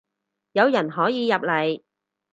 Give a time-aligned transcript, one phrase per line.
[0.53, 1.83] 有人可以入嚟